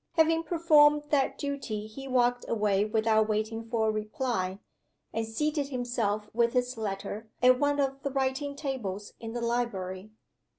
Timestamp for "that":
1.11-1.37